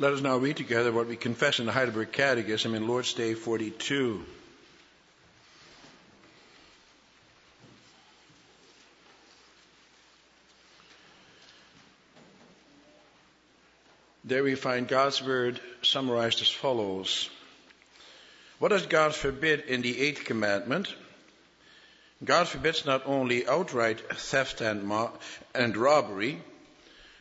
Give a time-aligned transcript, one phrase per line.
[0.00, 3.34] Let us now read together what we confess in the Heidelberg Catechism in Lord's Day
[3.34, 4.24] 42.
[14.24, 17.28] There we find God's word summarized as follows.
[18.58, 20.94] What does God forbid in the eighth commandment?
[22.24, 24.90] God forbids not only outright theft and,
[25.54, 26.40] and robbery,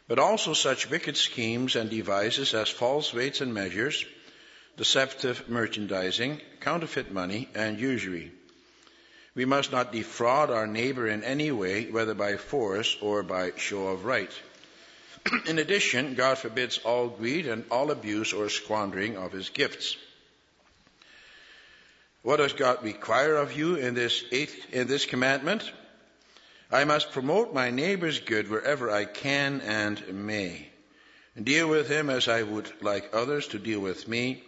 [0.10, 4.04] but also such wicked schemes and devices as false weights and measures,
[4.76, 8.32] deceptive merchandising, counterfeit money, and usury.
[9.36, 13.90] We must not defraud our neighbor in any way, whether by force or by show
[13.90, 14.32] of right.
[15.46, 19.96] in addition, God forbids all greed and all abuse or squandering of his gifts.
[22.24, 25.72] What does God require of you in this eighth, in this commandment?
[26.72, 30.70] I must promote my neighbor's good wherever I can and may.
[31.42, 34.44] Deal with him as I would like others to deal with me,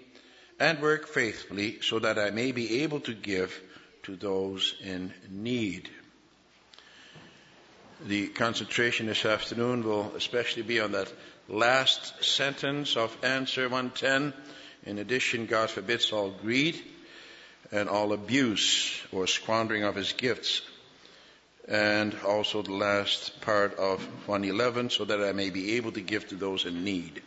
[0.59, 3.59] and work faithfully so that I may be able to give
[4.04, 5.90] to those in need.
[8.06, 11.12] The concentration this afternoon will especially be on that
[11.48, 14.34] last sentence of answer 110.
[14.86, 16.81] In addition, God forbids all greed
[17.72, 20.62] and all abuse or squandering of his gifts.
[21.67, 26.28] And also the last part of 111, so that I may be able to give
[26.30, 27.22] to those in need.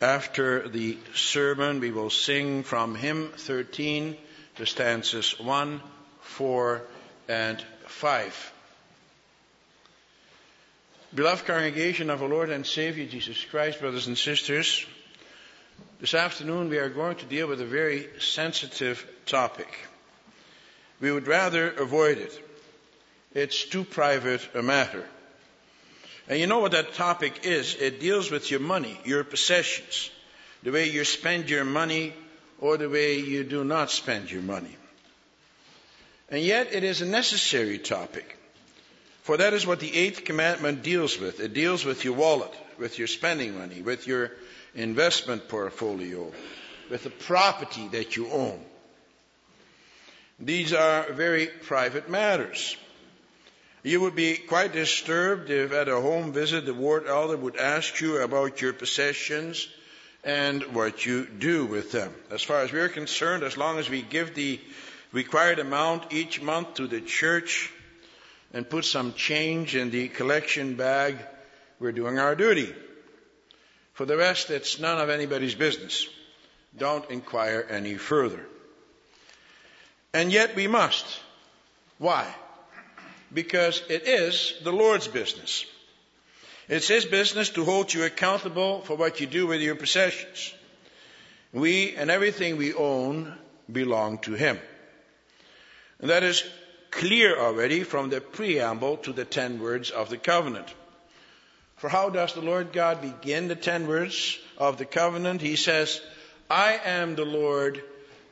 [0.00, 4.16] After the sermon, we will sing from hymn 13
[4.56, 5.80] to stanzas 1,
[6.20, 6.82] 4,
[7.28, 8.52] and 5.
[11.14, 14.86] Beloved congregation of our Lord and Savior Jesus Christ, brothers and sisters,
[16.00, 19.68] this afternoon we are going to deal with a very sensitive topic.
[21.00, 22.51] We would rather avoid it.
[23.34, 25.04] It's too private a matter.
[26.28, 27.74] And you know what that topic is?
[27.74, 30.10] It deals with your money, your possessions,
[30.62, 32.12] the way you spend your money
[32.60, 34.76] or the way you do not spend your money.
[36.30, 38.38] And yet it is a necessary topic.
[39.22, 41.40] For that is what the eighth commandment deals with.
[41.40, 44.30] It deals with your wallet, with your spending money, with your
[44.74, 46.32] investment portfolio,
[46.90, 48.60] with the property that you own.
[50.40, 52.76] These are very private matters.
[53.82, 58.00] You would be quite disturbed if at a home visit the ward elder would ask
[58.00, 59.68] you about your possessions
[60.22, 62.14] and what you do with them.
[62.30, 64.60] As far as we're concerned, as long as we give the
[65.10, 67.72] required amount each month to the church
[68.54, 71.18] and put some change in the collection bag,
[71.80, 72.72] we're doing our duty.
[73.94, 76.06] For the rest, it's none of anybody's business.
[76.78, 78.46] Don't inquire any further.
[80.14, 81.04] And yet we must.
[81.98, 82.32] Why?
[83.32, 85.64] Because it is the Lord's business.
[86.68, 90.54] It's His business to hold you accountable for what you do with your possessions.
[91.52, 93.36] We and everything we own
[93.70, 94.58] belong to Him.
[96.00, 96.44] And that is
[96.90, 100.66] clear already from the preamble to the ten words of the covenant.
[101.76, 105.40] For how does the Lord God begin the ten words of the covenant?
[105.40, 106.00] He says,
[106.48, 107.82] I am the Lord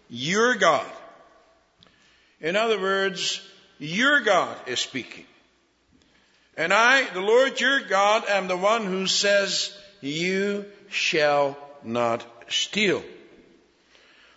[0.09, 0.87] your God.
[2.41, 3.41] In other words,
[3.81, 5.25] your God is speaking.
[6.57, 13.03] And I, the Lord your God, am the one who says, you shall not steal.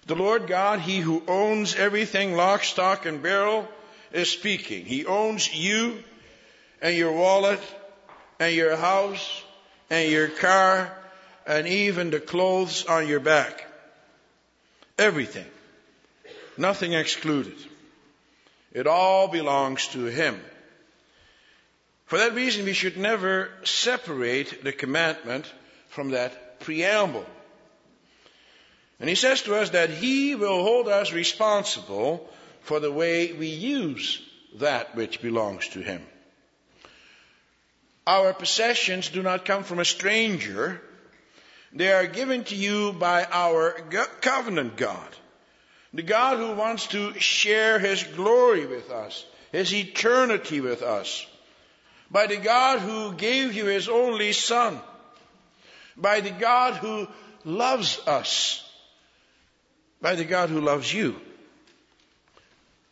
[0.07, 3.67] The Lord God, He who owns everything, lock, stock, and barrel,
[4.13, 4.85] is speaking.
[4.85, 6.01] He owns you
[6.81, 7.59] and your wallet
[8.39, 9.43] and your house
[9.89, 10.95] and your car
[11.45, 13.65] and even the clothes on your back.
[14.97, 15.45] Everything.
[16.57, 17.55] Nothing excluded.
[18.73, 20.41] It all belongs to Him.
[22.07, 25.51] For that reason, we should never separate the commandment
[25.89, 27.25] from that preamble.
[28.99, 32.27] And He says to us that He will hold us responsible
[32.61, 34.21] for the way we use
[34.55, 36.01] that which belongs to Him.
[38.05, 40.81] Our possessions do not come from a stranger.
[41.71, 43.71] They are given to you by our
[44.21, 45.15] covenant God.
[45.93, 51.25] The God who wants to share His glory with us, His eternity with us.
[52.09, 54.79] By the God who gave you His only Son.
[55.95, 57.07] By the God who
[57.45, 58.63] loves us.
[60.01, 61.15] By the God who loves you.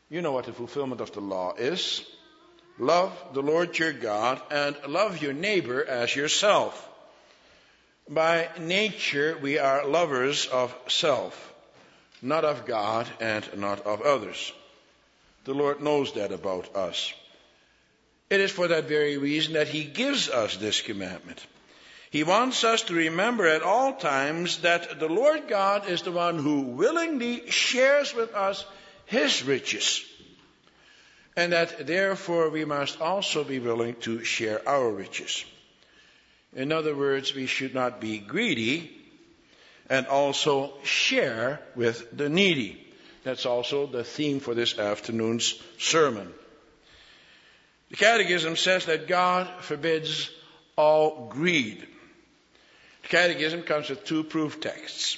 [0.09, 2.06] You know what the fulfillment of the law is.
[2.77, 6.89] Love the Lord your God and love your neighbor as yourself.
[8.09, 11.50] By nature, we are lovers of self,
[12.21, 14.51] not of God and not of others.
[15.45, 17.13] The Lord knows that about us.
[18.29, 21.45] It is for that very reason that He gives us this commandment.
[22.12, 26.38] He wants us to remember at all times that the Lord God is the one
[26.38, 28.65] who willingly shares with us
[29.06, 30.06] His riches.
[31.35, 35.45] And that therefore we must also be willing to share our riches.
[36.53, 39.00] In other words, we should not be greedy
[39.89, 42.88] and also share with the needy.
[43.24, 46.33] That's also the theme for this afternoon's sermon.
[47.89, 50.30] The Catechism says that God forbids
[50.78, 51.86] all greed.
[53.04, 55.18] The Catechism comes with two proof texts.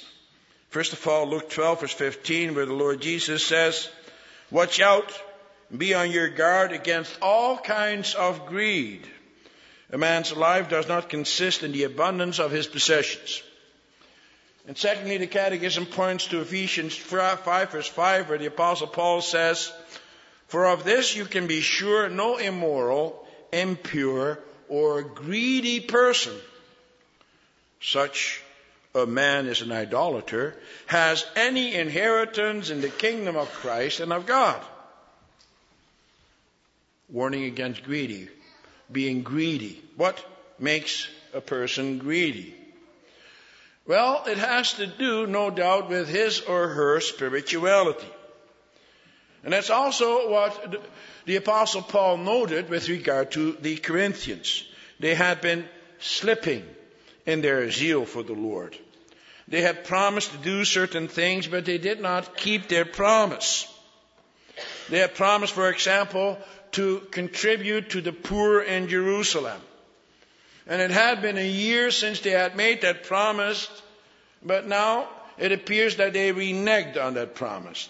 [0.70, 3.88] First of all, Luke 12 verse 15, where the Lord Jesus says,
[4.50, 5.12] Watch out,
[5.76, 9.06] be on your guard against all kinds of greed.
[9.92, 13.42] A man's life does not consist in the abundance of his possessions.
[14.66, 19.70] And secondly, the Catechism points to Ephesians 5 verse 5, where the Apostle Paul says,
[20.46, 24.38] For of this you can be sure no immoral, impure,
[24.68, 26.34] or greedy person
[27.84, 28.42] such
[28.94, 30.56] a man is an idolater,
[30.86, 34.60] has any inheritance in the kingdom of Christ and of God.
[37.10, 38.28] Warning against greedy,
[38.90, 39.82] being greedy.
[39.96, 40.24] What
[40.58, 42.54] makes a person greedy?
[43.86, 48.08] Well, it has to do, no doubt, with his or her spirituality.
[49.42, 50.82] And that's also what
[51.26, 54.64] the apostle Paul noted with regard to the Corinthians.
[55.00, 56.64] They had been slipping
[57.26, 58.76] in their zeal for the Lord.
[59.48, 63.68] They had promised to do certain things, but they did not keep their promise.
[64.88, 66.38] They had promised, for example,
[66.72, 69.60] to contribute to the poor in Jerusalem.
[70.66, 73.68] And it had been a year since they had made that promise,
[74.42, 77.88] but now it appears that they reneged on that promise.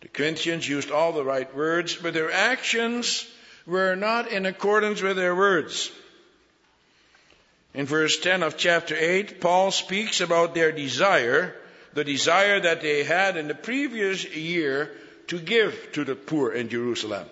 [0.00, 3.26] The Corinthians used all the right words, but their actions
[3.66, 5.90] were not in accordance with their words.
[7.74, 11.54] In verse 10 of chapter 8, Paul speaks about their desire,
[11.94, 14.90] the desire that they had in the previous year
[15.28, 17.28] to give to the poor in Jerusalem.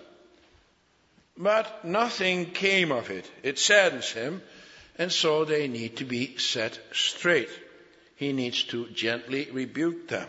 [1.37, 3.29] But nothing came of it.
[3.43, 4.41] It saddens him,
[4.97, 7.49] and so they need to be set straight.
[8.15, 10.27] He needs to gently rebuke them.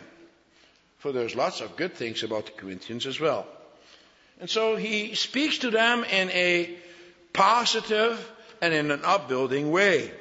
[0.99, 3.46] For there's lots of good things about the Corinthians as well.
[4.40, 6.76] And so he speaks to them in a
[7.32, 10.12] positive and in an upbuilding way.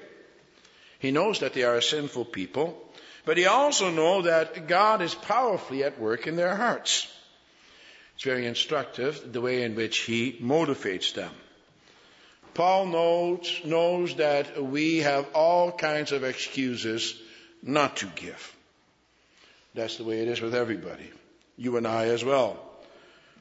[1.00, 2.81] He knows that they are a sinful people,
[3.25, 7.12] but he also knows that God is powerfully at work in their hearts.
[8.18, 11.31] It's very instructive the way in which he motivates them.
[12.56, 17.14] Paul knows, knows that we have all kinds of excuses
[17.62, 18.56] not to give.
[19.75, 21.12] That's the way it is with everybody.
[21.58, 22.60] You and I as well.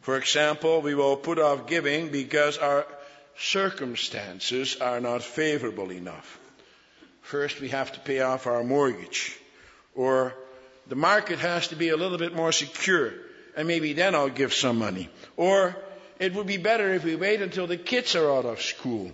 [0.02, 2.86] For example, we will put off giving because our
[3.38, 6.38] circumstances are not favorable enough.
[7.22, 9.38] First, we have to pay off our mortgage.
[9.94, 10.34] Or
[10.86, 13.14] the market has to be a little bit more secure,
[13.56, 15.08] and maybe then I'll give some money.
[15.36, 15.74] Or
[16.20, 19.10] it would be better if we wait until the kids are out of school.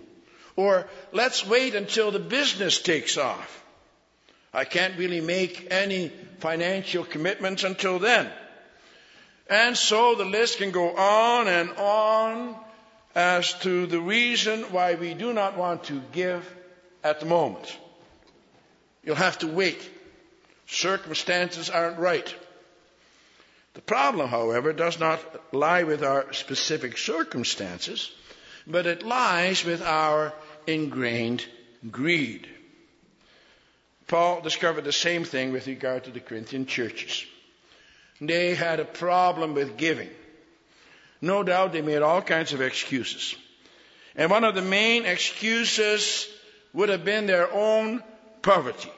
[0.55, 3.63] Or let's wait until the business takes off.
[4.53, 6.09] I can't really make any
[6.39, 8.29] financial commitments until then.
[9.49, 12.55] And so the list can go on and on
[13.15, 16.47] as to the reason why we do not want to give
[17.03, 17.77] at the moment.
[19.03, 19.89] You'll have to wait.
[20.67, 22.33] Circumstances aren't right.
[23.73, 25.19] The problem, however, does not
[25.53, 28.11] lie with our specific circumstances,
[28.67, 30.33] but it lies with our
[30.67, 31.45] ingrained
[31.89, 32.47] greed.
[34.07, 37.25] Paul discovered the same thing with regard to the Corinthian churches.
[38.21, 40.09] They had a problem with giving.
[41.19, 43.35] No doubt they made all kinds of excuses.
[44.15, 46.27] And one of the main excuses
[46.73, 48.03] would have been their own
[48.41, 48.91] poverty.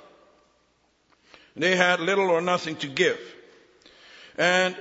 [1.56, 3.20] They had little or nothing to give.
[4.38, 4.76] And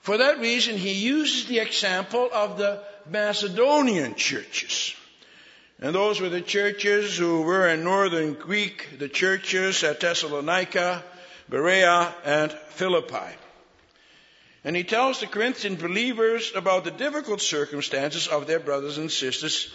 [0.00, 4.94] for that reason, he uses the example of the Macedonian churches.
[5.80, 11.02] And those were the churches who were in northern Greek, the churches at Thessalonica,
[11.48, 13.36] Berea, and Philippi.
[14.62, 19.72] And he tells the Corinthian believers about the difficult circumstances of their brothers and sisters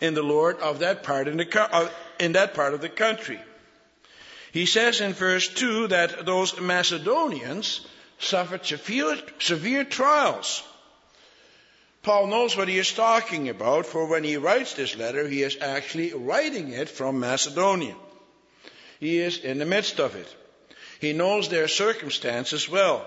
[0.00, 3.40] in the Lord of that part in, the, in that part of the country.
[4.52, 7.86] He says in verse 2 that those Macedonians
[8.22, 10.62] suffered severe, severe trials.
[12.02, 15.56] Paul knows what he is talking about, for when he writes this letter, he is
[15.60, 17.94] actually writing it from Macedonia.
[18.98, 20.34] He is in the midst of it.
[21.00, 23.06] He knows their circumstances well.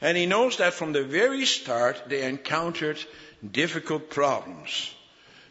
[0.00, 2.98] And he knows that from the very start they encountered
[3.48, 4.92] difficult problems.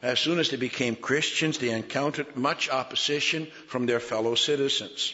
[0.02, 5.14] As soon as they became Christians, they encountered much opposition from their fellow citizens.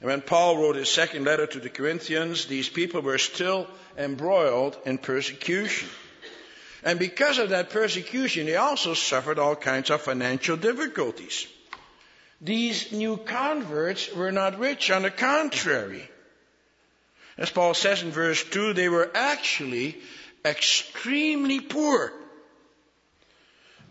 [0.00, 4.76] And when Paul wrote his second letter to the Corinthians, these people were still embroiled
[4.86, 5.88] in persecution.
[6.84, 11.46] And because of that persecution, they also suffered all kinds of financial difficulties.
[12.40, 16.08] These new converts were not rich, on the contrary.
[17.36, 19.96] As Paul says in verse 2, they were actually
[20.44, 22.12] extremely poor.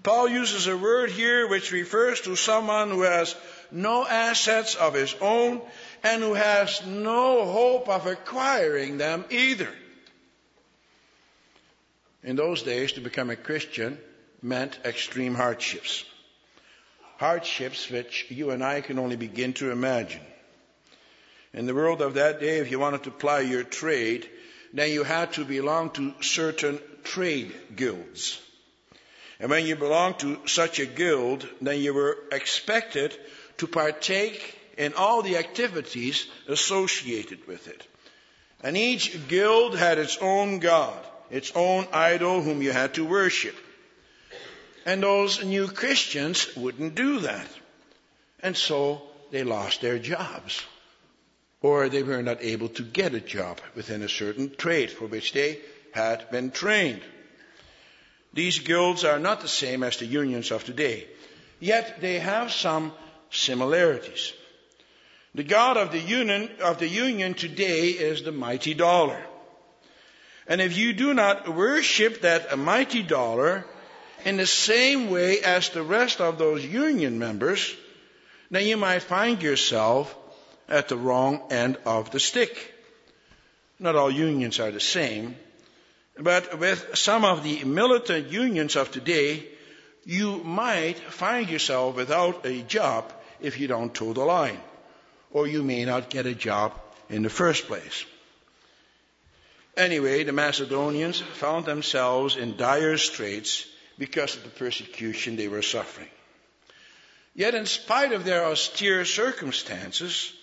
[0.04, 3.36] Paul uses a word here which refers to someone who has
[3.72, 5.62] no assets of his own
[6.08, 9.72] and who has no hope of acquiring them either.
[12.24, 13.98] In those days, to become a Christian
[14.42, 16.06] meant extreme hardships.
[17.18, 20.22] Hardships which you and I can only begin to imagine.
[21.54, 24.30] In the world of that day, if you wanted to ply your trade,
[24.74, 28.40] then you had to belong to certain trade guilds.
[29.40, 33.14] And when you belonged to such a guild, then you were expected
[33.58, 37.86] to partake in all the activities associated with it.
[38.62, 40.98] And each guild had its own god,
[41.30, 43.56] its own idol whom you had to worship.
[44.86, 47.48] And those new Christians wouldn't do that.
[48.42, 50.64] And so they lost their jobs.
[51.62, 55.34] Or they were not able to get a job within a certain trade for which
[55.34, 55.60] they
[55.92, 57.02] had been trained.
[58.34, 61.08] These guilds are not the same as the unions of today,
[61.60, 62.94] yet they have some
[63.32, 64.34] similarities.
[65.36, 69.24] The God of the union, of the union today is the mighty dollar.
[70.48, 73.66] And if you do not worship that mighty dollar
[74.26, 77.76] in the same way as the rest of those union members,
[78.50, 80.16] then you might find yourself
[80.70, 82.74] at the wrong end of the stick.
[83.80, 85.36] Not all unions are the same,
[86.18, 89.46] but with some of the militant unions of today,
[90.06, 94.60] you might find yourself without a job if you don't toe the line.
[95.32, 96.74] Or you may not get a job
[97.10, 98.06] in the first place.
[99.76, 103.68] Anyway, the Macedonians found themselves in dire straits
[103.98, 106.10] because of the persecution they were suffering.
[107.36, 110.34] Yet, in spite of their austere circumstances,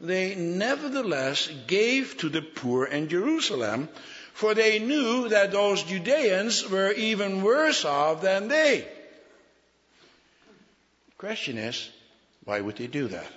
[0.00, 3.88] they nevertheless gave to the poor in Jerusalem,
[4.34, 8.86] for they knew that those Judeans were even worse off than they.
[11.06, 11.88] The question is,
[12.44, 13.32] why would they do that?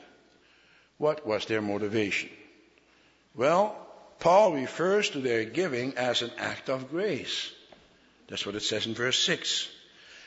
[0.97, 2.29] What was their motivation?
[3.35, 3.75] Well,
[4.19, 7.51] Paul refers to their giving as an act of grace.
[8.27, 9.69] That's what it says in verse 6.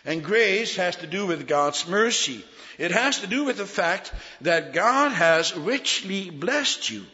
[0.05, 2.45] And grace has to do with God's mercy.
[2.79, 7.05] It has to do with the fact that God has richly blessed you.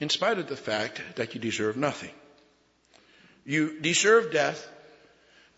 [0.00, 2.10] In spite of the fact that you deserve nothing.
[3.44, 4.66] You deserve death,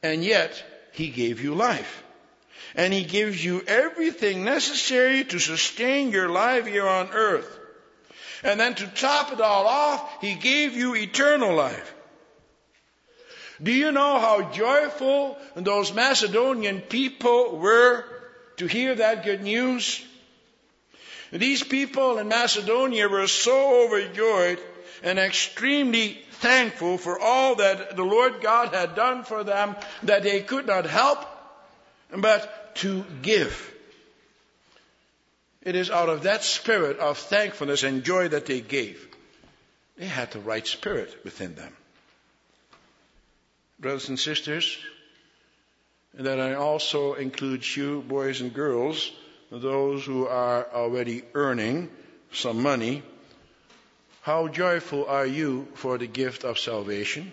[0.02, 0.62] and yet
[0.92, 2.02] He gave you life
[2.74, 7.58] and He gives you everything necessary to sustain your life here on earth.
[8.42, 11.94] And then to top it all off, He gave you eternal life.
[13.62, 18.04] Do you know how joyful those Macedonian people were
[18.58, 20.04] to hear that good news?
[21.32, 24.60] These people in Macedonia were so overjoyed
[25.02, 30.40] and extremely thankful for all that the Lord God had done for them that they
[30.42, 31.24] could not help
[32.14, 33.72] but to give.
[35.62, 39.08] It is out of that spirit of thankfulness and joy that they gave.
[39.96, 41.72] They had the right spirit within them.
[43.80, 44.78] Brothers and sisters,
[46.16, 49.10] and that I also include you, boys and girls,
[49.50, 51.90] those who are already earning
[52.32, 53.02] some money.
[54.22, 57.32] How joyful are you for the gift of salvation?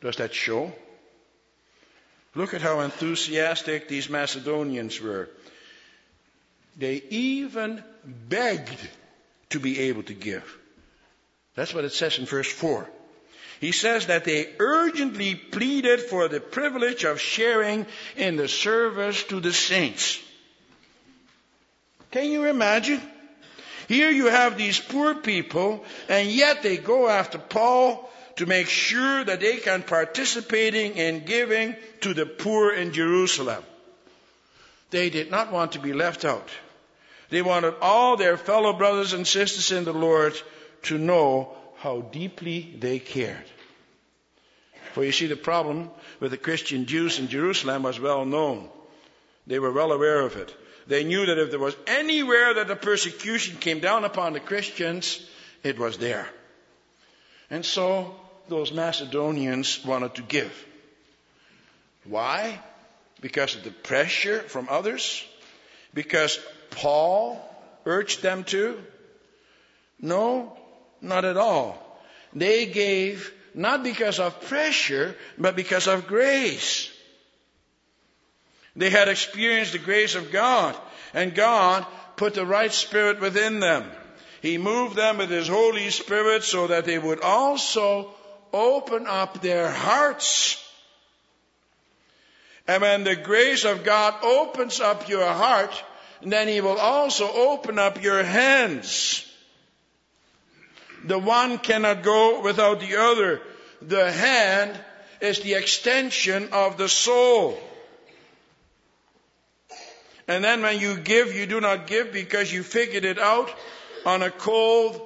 [0.00, 0.72] Does that show?
[2.34, 5.28] Look at how enthusiastic these Macedonians were.
[6.76, 8.88] They even begged
[9.50, 10.58] to be able to give.
[11.54, 12.88] That's what it says in verse 4.
[13.60, 17.86] He says that they urgently pleaded for the privilege of sharing
[18.16, 20.18] in the service to the saints.
[22.10, 23.00] Can you imagine?
[23.88, 29.24] Here you have these poor people, and yet they go after Paul to make sure
[29.24, 33.62] that they can participating in giving to the poor in Jerusalem.
[34.90, 36.48] They did not want to be left out.
[37.30, 40.34] They wanted all their fellow brothers and sisters in the Lord
[40.82, 43.44] to know how deeply they cared.
[44.92, 48.68] For you see, the problem with the Christian Jews in Jerusalem was well known.
[49.46, 50.54] They were well aware of it.
[50.86, 55.26] They knew that if there was anywhere that the persecution came down upon the Christians,
[55.62, 56.28] it was there.
[57.52, 58.14] And so
[58.48, 60.66] those Macedonians wanted to give.
[62.04, 62.58] Why?
[63.20, 65.22] Because of the pressure from others?
[65.92, 66.40] Because
[66.70, 67.38] Paul
[67.84, 68.82] urged them to?
[70.00, 70.56] No,
[71.02, 71.76] not at all.
[72.32, 76.90] They gave not because of pressure, but because of grace.
[78.74, 80.74] They had experienced the grace of God,
[81.12, 81.84] and God
[82.16, 83.84] put the right spirit within them.
[84.42, 88.10] He moved them with His Holy Spirit so that they would also
[88.52, 90.58] open up their hearts.
[92.66, 95.72] And when the grace of God opens up your heart,
[96.22, 99.24] then He will also open up your hands.
[101.04, 103.40] The one cannot go without the other.
[103.80, 104.76] The hand
[105.20, 107.56] is the extension of the soul.
[110.26, 113.48] And then when you give, you do not give because you figured it out
[114.04, 115.00] on a cold,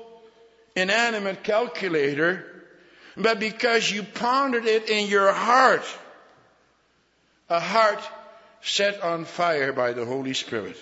[0.74, 2.44] inanimate calculator,
[3.16, 5.84] but because you pondered it in your heart.
[7.48, 8.00] A heart
[8.60, 10.76] set on fire by the Holy Spirit.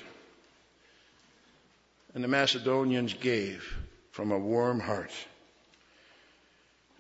[2.15, 3.77] And the Macedonians gave
[4.13, 5.13] from a warm heart.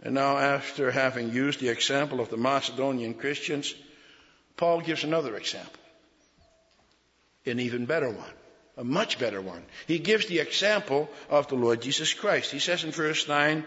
[0.02, 3.75] And now, after having used the example of the Macedonian Christians,
[4.56, 5.80] Paul gives another example.
[7.47, 8.30] An even better one.
[8.76, 9.62] A much better one.
[9.86, 12.50] He gives the example of the Lord Jesus Christ.
[12.50, 13.64] He says in verse 9,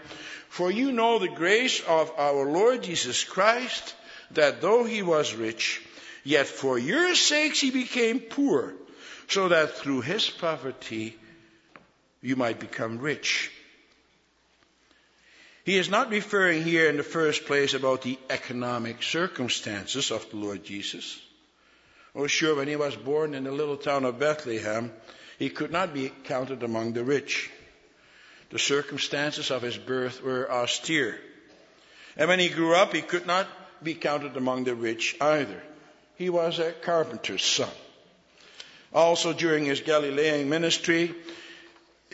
[0.50, 3.94] For you know the grace of our Lord Jesus Christ,
[4.32, 5.82] that though he was rich,
[6.24, 8.74] yet for your sakes he became poor,
[9.28, 11.16] so that through his poverty
[12.20, 13.50] you might become rich.
[15.64, 20.36] He is not referring here in the first place about the economic circumstances of the
[20.36, 21.20] Lord Jesus.
[22.18, 24.92] Oh, sure, when he was born in the little town of Bethlehem,
[25.38, 27.48] he could not be counted among the rich.
[28.50, 31.20] The circumstances of his birth were austere.
[32.16, 33.46] And when he grew up, he could not
[33.84, 35.62] be counted among the rich either.
[36.16, 37.70] He was a carpenter's son.
[38.92, 41.14] Also, during his Galilean ministry,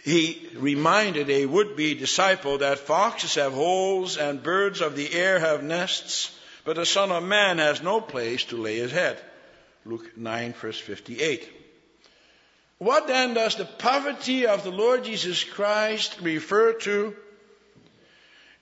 [0.03, 5.63] he reminded a would-be disciple that foxes have holes and birds of the air have
[5.63, 9.19] nests, but the Son of Man has no place to lay his head.
[9.87, 11.49] Luke 9 verse 58.
[12.79, 17.15] What then does the poverty of the Lord Jesus Christ refer to?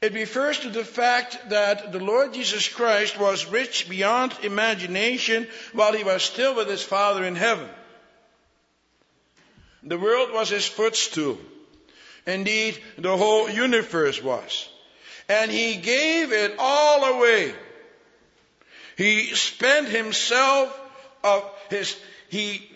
[0.01, 5.93] It refers to the fact that the Lord Jesus Christ was rich beyond imagination while
[5.93, 7.69] he was still with his Father in heaven.
[9.85, 11.39] The world was his footstool.
[12.27, 14.69] Indeed, the whole universe was.
[15.29, 17.55] And he gave it all away.
[18.97, 20.79] He spent himself
[21.25, 21.97] of his,
[22.29, 22.69] he,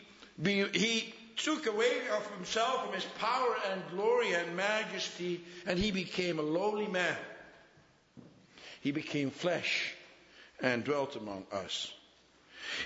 [0.44, 6.38] he took away of himself from his power and glory and majesty, and he became
[6.38, 7.16] a lowly man.
[8.80, 9.94] He became flesh
[10.60, 11.92] and dwelt among us.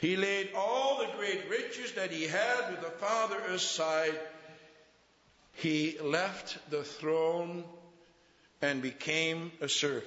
[0.01, 4.19] He laid all the great riches that he had with the Father aside.
[5.55, 7.65] He left the throne
[8.63, 10.05] and became a servant.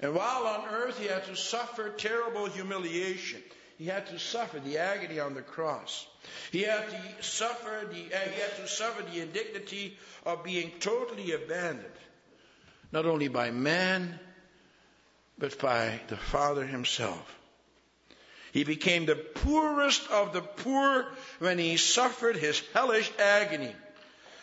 [0.00, 3.42] And while on earth he had to suffer terrible humiliation.
[3.80, 6.06] He had to suffer the agony on the cross.
[6.52, 11.32] He had to suffer the, uh, he had to suffer the indignity of being totally
[11.32, 11.86] abandoned,
[12.92, 14.20] not only by man,
[15.38, 17.38] but by the Father himself.
[18.52, 21.06] He became the poorest of the poor
[21.38, 23.74] when he suffered his hellish agony.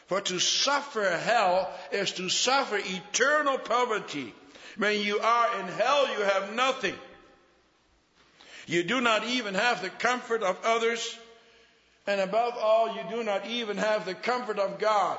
[0.07, 4.33] For to suffer hell is to suffer eternal poverty.
[4.77, 6.95] When you are in hell, you have nothing.
[8.67, 11.17] You do not even have the comfort of others.
[12.05, 15.17] And above all, you do not even have the comfort of God.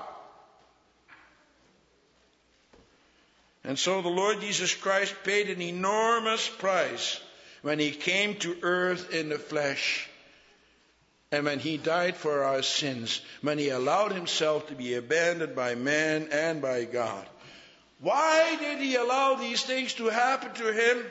[3.65, 7.21] And so the Lord Jesus Christ paid an enormous price
[7.63, 10.09] when he came to earth in the flesh
[11.31, 15.75] and when he died for our sins, when he allowed himself to be abandoned by
[15.75, 17.27] man and by God.
[18.01, 21.05] Why did he allow these things to happen to him?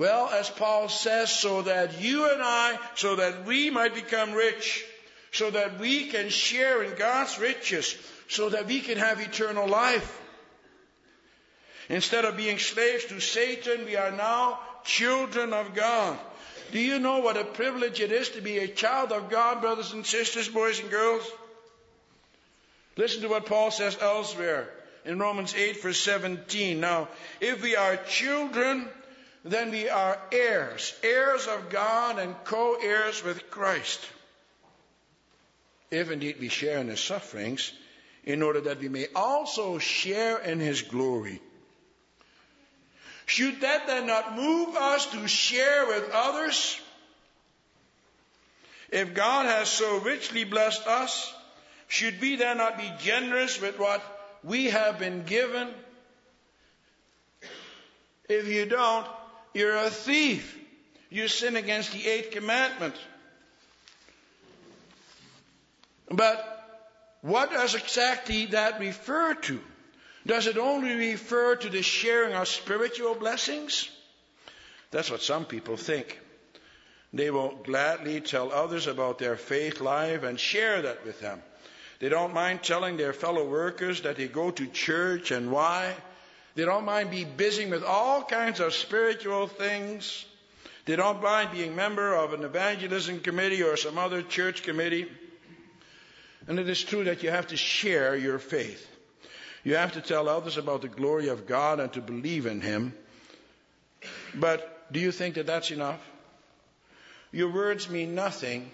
[0.00, 4.82] Well, as Paul says, so that you and I, so that we might become rich,
[5.30, 7.94] so that we can share in God's riches,
[8.26, 10.18] so that we can have eternal life.
[11.90, 16.18] Instead of being slaves to Satan, we are now children of God.
[16.72, 19.92] Do you know what a privilege it is to be a child of God, brothers
[19.92, 21.30] and sisters, boys and girls?
[22.96, 24.66] Listen to what Paul says elsewhere
[25.04, 26.80] in Romans 8, verse 17.
[26.80, 27.08] Now,
[27.42, 28.88] if we are children,
[29.44, 34.00] then we are heirs, heirs of God and co heirs with Christ.
[35.90, 37.72] If indeed we share in his sufferings,
[38.24, 41.40] in order that we may also share in his glory.
[43.26, 46.78] Should that then not move us to share with others?
[48.90, 51.32] If God has so richly blessed us,
[51.88, 54.02] should we then not be generous with what
[54.42, 55.68] we have been given?
[58.28, 59.06] If you don't,
[59.54, 60.58] you're a thief.
[61.10, 62.94] You sin against the eighth commandment.
[66.08, 66.46] But
[67.22, 69.60] what does exactly that refer to?
[70.26, 73.88] Does it only refer to the sharing of spiritual blessings?
[74.90, 76.20] That's what some people think.
[77.12, 81.42] They will gladly tell others about their faith life and share that with them.
[81.98, 85.94] They don't mind telling their fellow workers that they go to church and why.
[86.60, 90.26] They don't mind being busy with all kinds of spiritual things.
[90.84, 95.10] They don't mind being member of an evangelism committee or some other church committee.
[96.46, 98.86] And it is true that you have to share your faith.
[99.64, 102.92] You have to tell others about the glory of God and to believe in Him.
[104.34, 106.06] But do you think that that's enough?
[107.32, 108.70] Your words mean nothing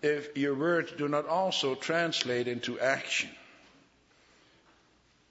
[0.00, 3.28] if your words do not also translate into action.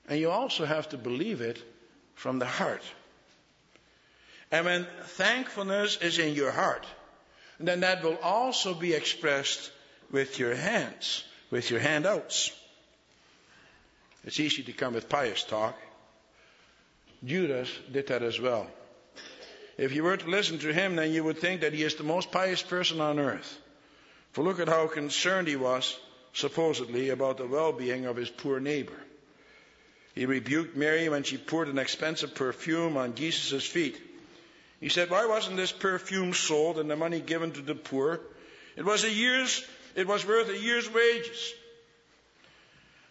[0.08, 1.62] And you also have to believe it
[2.16, 2.84] from the heart.
[4.52, 6.86] And when thankfulness is in your heart,
[7.60, 9.72] then that will also be expressed
[10.12, 12.52] with your hands, with your handouts.
[14.26, 15.76] It's easy to come with pious talk.
[17.26, 18.68] Judas did that as well.
[19.78, 22.04] If you were to listen to him, then you would think that he is the
[22.04, 23.60] most pious person on earth.
[24.34, 25.98] For look at how concerned he was,
[26.34, 29.00] supposedly, about the well being of his poor neighbor.
[30.14, 34.00] He rebuked Mary when she poured an expensive perfume on Jesus' feet.
[34.80, 38.20] He said, Why wasn't this perfume sold and the money given to the poor?
[38.76, 41.54] It was a year's, it was worth a year's wages.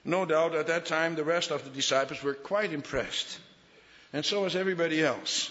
[0.05, 3.39] No doubt at that time the rest of the disciples were quite impressed.
[4.13, 5.51] And so was everybody else.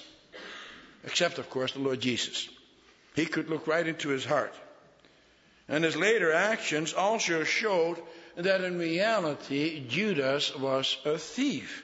[1.03, 2.47] Except, of course, the Lord Jesus.
[3.15, 4.53] He could look right into his heart.
[5.67, 7.97] And his later actions also showed
[8.35, 11.83] that in reality Judas was a thief.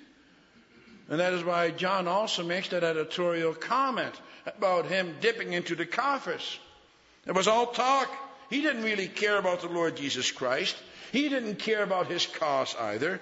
[1.09, 4.13] And that is why John also makes that editorial comment
[4.45, 6.59] about him dipping into the coffers.
[7.25, 8.09] It was all talk.
[8.49, 10.75] He didn't really care about the Lord Jesus Christ.
[11.11, 13.21] He didn't care about his cause either.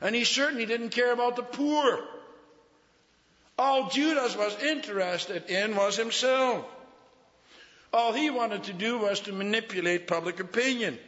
[0.00, 1.98] And he certainly didn't care about the poor.
[3.58, 6.64] All Judas was interested in was himself.
[7.92, 10.98] All he wanted to do was to manipulate public opinion.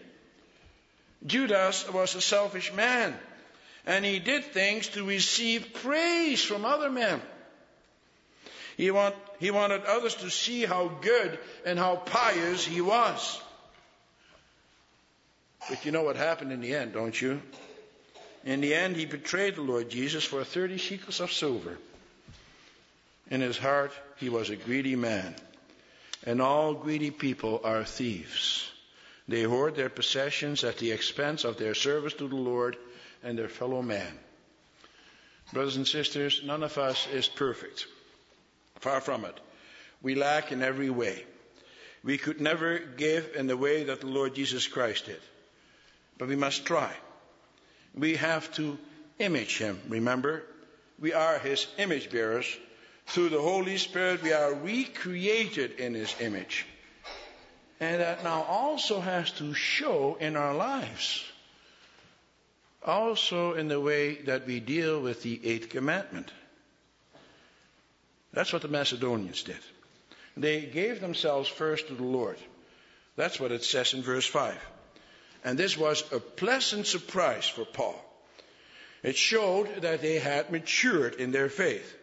[1.26, 3.14] Judas was a selfish man,
[3.86, 7.20] and he did things to receive praise from other men.
[8.76, 13.40] He, want, he wanted others to see how good and how pious he was.
[15.68, 17.42] But you know what happened in the end, don't you?
[18.44, 21.76] In the end, he betrayed the Lord Jesus for 30 shekels of silver.
[23.30, 25.34] In his heart, he was a greedy man.
[26.24, 28.69] And all greedy people are thieves.
[29.30, 32.76] They hoard their possessions at the expense of their service to the Lord
[33.22, 34.18] and their fellow man.
[35.52, 37.86] Brothers and sisters, none of us is perfect.
[38.80, 39.38] Far from it.
[40.02, 41.24] We lack in every way.
[42.02, 45.20] We could never give in the way that the Lord Jesus Christ did.
[46.18, 46.92] But we must try.
[47.94, 48.76] We have to
[49.20, 50.42] image him, remember?
[50.98, 52.52] We are his image bearers.
[53.06, 56.66] Through the Holy Spirit, we are recreated in his image.
[57.80, 61.24] And that now also has to show in our lives.
[62.84, 66.30] Also in the way that we deal with the eighth commandment.
[68.32, 69.58] That's what the Macedonians did.
[70.36, 72.38] They gave themselves first to the Lord.
[73.16, 74.56] That's what it says in verse 5.
[75.44, 77.96] And this was a pleasant surprise for Paul.
[79.02, 81.96] It showed that they had matured in their faith.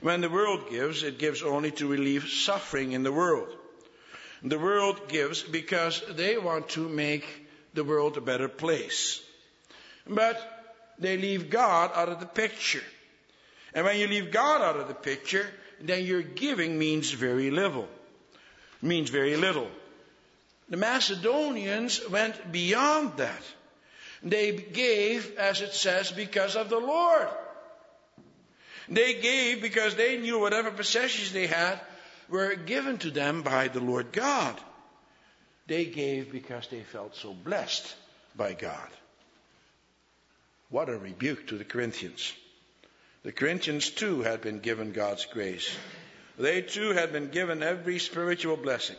[0.00, 3.48] When the world gives, it gives only to relieve suffering in the world.
[4.42, 7.24] The world gives because they want to make
[7.74, 9.20] the world a better place.
[10.06, 10.40] But
[10.98, 12.82] they leave God out of the picture.
[13.74, 15.46] And when you leave God out of the picture,
[15.80, 17.88] then your giving means very little.
[18.82, 19.68] Means very little.
[20.68, 23.42] The Macedonians went beyond that.
[24.22, 27.28] They gave, as it says, because of the Lord.
[28.88, 31.80] They gave because they knew whatever possessions they had
[32.28, 34.58] were given to them by the Lord God.
[35.66, 37.94] They gave because they felt so blessed
[38.36, 38.88] by God.
[40.70, 42.32] What a rebuke to the Corinthians.
[43.22, 45.68] The Corinthians too had been given God's grace.
[46.38, 48.96] They too had been given every spiritual blessing.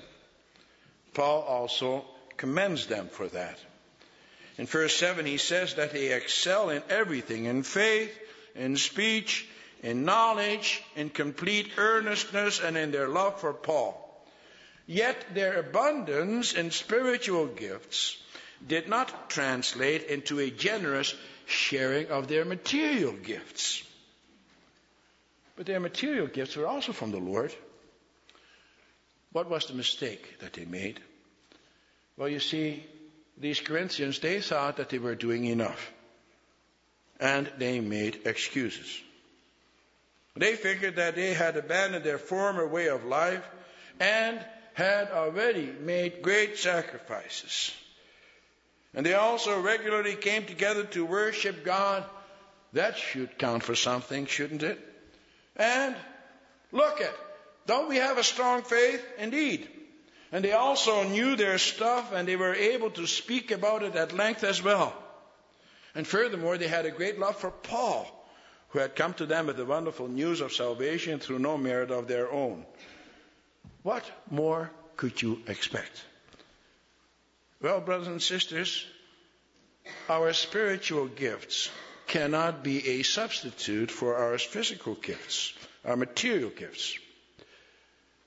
[1.13, 3.57] Paul also commends them for that.
[4.57, 8.17] In verse 7, he says that they excel in everything in faith,
[8.55, 9.47] in speech,
[9.83, 14.03] in knowledge, in complete earnestness, and in their love for Paul.
[14.85, 18.17] Yet their abundance in spiritual gifts
[18.65, 21.13] did not translate into a generous
[21.45, 23.83] sharing of their material gifts.
[25.55, 27.53] But their material gifts were also from the Lord.
[29.31, 30.99] What was the mistake that they made?
[32.15, 32.83] Well, you see,
[33.37, 35.91] these Corinthians, they thought that they were doing enough.
[37.19, 39.01] And they made excuses.
[40.39, 43.43] They figured that they had abandoned their former way of life
[43.99, 44.39] and
[44.73, 47.73] had already made great sacrifices.
[48.93, 52.03] And they also regularly came together to worship God.
[52.73, 54.79] That should count for something, shouldn't it?
[55.55, 55.95] And
[56.71, 57.13] look at,
[57.65, 59.03] don't we have a strong faith?
[59.17, 59.67] Indeed.
[60.31, 64.13] And they also knew their stuff and they were able to speak about it at
[64.13, 64.93] length as well.
[65.95, 68.05] And furthermore, they had a great love for Paul,
[68.69, 72.07] who had come to them with the wonderful news of salvation through no merit of
[72.07, 72.65] their own.
[73.83, 76.03] What more could you expect?
[77.61, 78.85] Well, brothers and sisters,
[80.09, 81.69] our spiritual gifts
[82.07, 85.53] cannot be a substitute for our physical gifts,
[85.85, 86.97] our material gifts.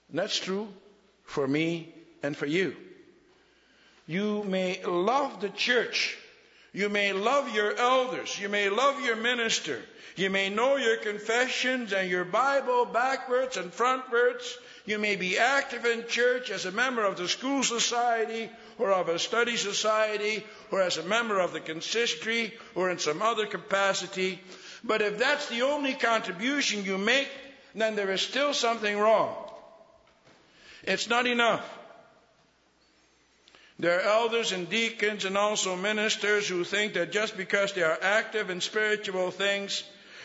[0.09, 0.68] And that's true
[1.24, 2.76] for me and for you.
[4.07, 6.18] You may love the church.
[6.72, 8.38] You may love your elders.
[8.38, 9.80] You may love your minister.
[10.16, 14.56] You may know your confessions and your Bible backwards and frontwards.
[14.87, 19.09] You may be active in church as a member of the school society or of
[19.09, 24.40] a study society or as a member of the consistory or in some other capacity.
[24.85, 27.28] But if that's the only contribution you make,
[27.74, 29.35] then there is still something wrong.
[30.85, 31.64] It's not enough.
[33.80, 37.98] There are elders and deacons and also ministers who think that just because they are
[38.02, 39.82] active in spiritual things,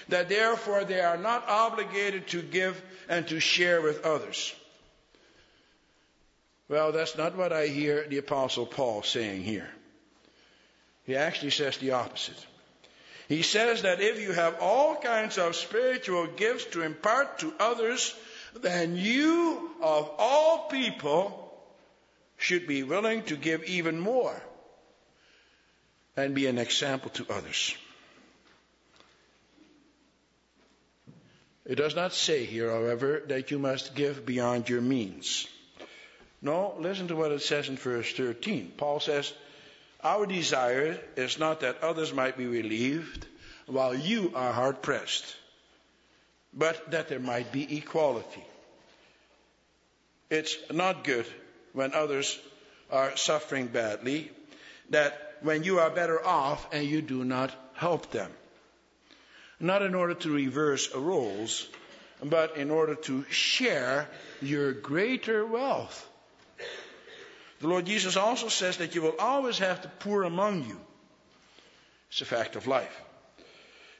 [0.09, 4.53] that therefore they are not obligated to give and to share with others.
[6.67, 9.69] Well, that's not what I hear the Apostle Paul saying here.
[11.05, 12.45] He actually says the opposite.
[13.29, 18.13] He says that if you have all kinds of spiritual gifts to impart to others,
[18.61, 21.44] then you, of all people,
[22.37, 24.41] should be willing to give even more
[26.17, 27.75] and be an example to others.
[31.65, 35.47] It does not say here, however, that you must give beyond your means.
[36.41, 38.73] No, listen to what it says in verse 13.
[38.77, 39.33] Paul says,
[40.03, 43.25] Our desire is not that others might be relieved
[43.65, 45.35] while you are hard pressed,
[46.53, 48.43] but that there might be equality.
[50.29, 51.25] It's not good
[51.75, 52.39] when others
[52.89, 54.31] are suffering badly,
[54.89, 58.31] that when you are better off and you do not help them.
[59.59, 61.67] Not in order to reverse roles,
[62.23, 64.07] but in order to share
[64.41, 66.09] your greater wealth.
[67.59, 70.79] The Lord Jesus also says that you will always have the poor among you.
[72.09, 73.01] It's a fact of life.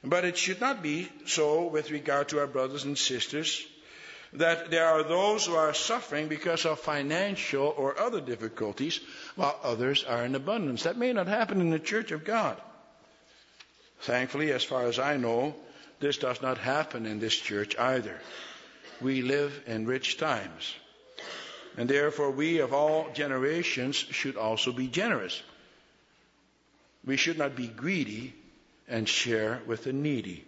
[0.04, 3.66] But it should not be so with regard to our brothers and sisters
[4.40, 9.00] that there are those who are suffering because of financial or other difficulties
[9.36, 10.84] while others are in abundance.
[10.84, 12.60] That may not happen in the church of God.
[14.02, 15.56] Thankfully, as far as I know,
[16.00, 18.20] this does not happen in this church either.
[19.02, 20.76] We live in rich times.
[21.78, 25.42] And therefore, we of all generations should also be generous.
[27.06, 28.34] We should not be greedy
[28.88, 30.46] and share with the needy.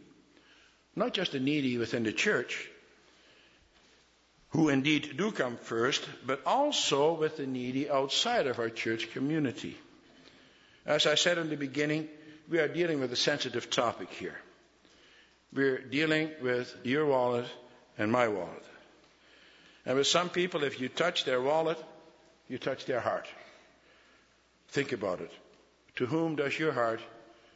[0.95, 2.67] Not just the needy within the church,
[4.49, 9.77] who indeed do come first, but also with the needy outside of our church community.
[10.85, 12.07] As I said in the beginning,
[12.49, 14.37] we are dealing with a sensitive topic here.
[15.53, 17.45] We're dealing with your wallet
[17.97, 18.63] and my wallet.
[19.85, 21.77] And with some people, if you touch their wallet,
[22.47, 23.27] you touch their heart.
[24.69, 25.31] Think about it.
[25.97, 27.01] To whom does your heart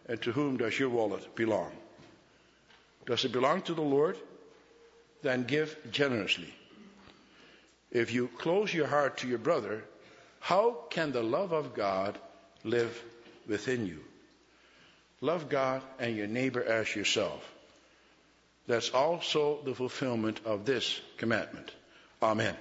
[0.08, 1.71] and to whom does your wallet belong?
[3.06, 4.17] Does it belong to the Lord?
[5.21, 6.54] Then give generously.
[7.91, 9.84] If you close your heart to your brother,
[10.39, 12.17] how can the love of God
[12.63, 13.01] live
[13.47, 13.99] within you?
[15.19, 17.47] Love God and your neighbor as yourself.
[18.67, 21.71] That's also the fulfillment of this commandment.
[22.23, 22.56] Amen.